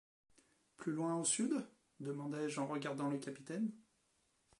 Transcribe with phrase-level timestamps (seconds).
[0.77, 1.63] Plus loin au sud?
[1.99, 3.71] demandai-je en regardant le capitaine.